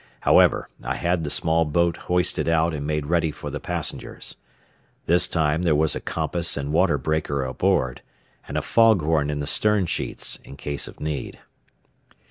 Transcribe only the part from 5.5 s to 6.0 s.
there was a